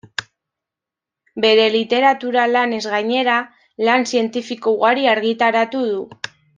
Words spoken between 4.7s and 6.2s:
ugari argitaratu du.